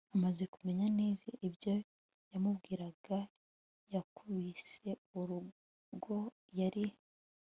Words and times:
amaze 0.15 0.43
kumenya 0.53 0.87
neza 0.99 1.27
ibyo 1.47 1.73
yamubwiraga 2.31 3.17
yakubise 3.93 4.89
urugo, 5.19 6.17
yari 6.59 6.85